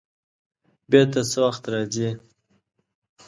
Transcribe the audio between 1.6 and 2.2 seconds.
راځې؟